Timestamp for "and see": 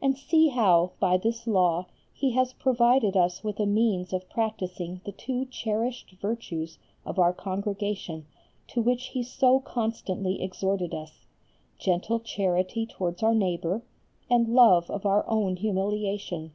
0.00-0.46